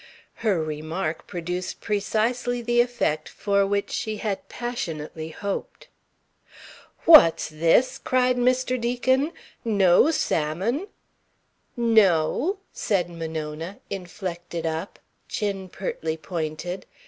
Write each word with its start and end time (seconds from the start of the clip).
Her 0.37 0.63
remark 0.63 1.27
produced 1.27 1.79
precisely 1.79 2.63
the 2.63 2.81
effect 2.81 3.29
for 3.29 3.67
which 3.67 3.91
she 3.91 4.17
had 4.17 4.49
passionately 4.49 5.29
hoped. 5.29 5.89
"What's 7.05 7.47
this?" 7.49 7.99
cried 7.99 8.35
Mr. 8.35 8.81
Deacon. 8.81 9.31
"No 9.63 10.09
salmon?" 10.09 10.87
"No," 11.77 12.57
said 12.73 13.11
Monona, 13.11 13.79
inflected 13.91 14.65
up, 14.65 14.97
chin 15.29 15.69
pertly 15.69 16.17
pointed. 16.19 16.87